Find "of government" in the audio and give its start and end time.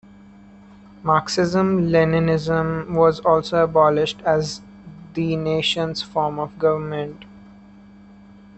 6.39-7.23